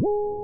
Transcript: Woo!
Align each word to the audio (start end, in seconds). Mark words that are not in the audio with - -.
Woo! 0.00 0.39